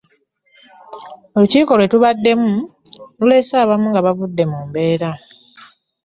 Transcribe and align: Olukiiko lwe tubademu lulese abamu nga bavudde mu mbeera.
Olukiiko 1.35 1.73
lwe 1.77 1.91
tubademu 1.91 2.51
lulese 3.17 3.55
abamu 3.63 3.85
nga 3.91 4.05
bavudde 4.05 4.43
mu 4.51 4.59
mbeera. 4.67 5.09